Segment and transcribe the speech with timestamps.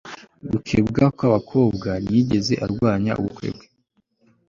[0.49, 1.89] gukebwa kw'abakobwa.
[2.03, 3.67] ntiyigeze arwanya ubukwe bwa